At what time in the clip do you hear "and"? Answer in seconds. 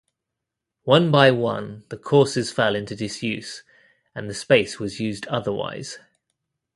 4.15-4.27